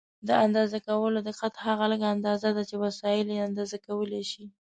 [0.27, 4.45] د اندازه کولو دقت هغه لږه اندازه ده چې وسایل یې اندازه کولای شي.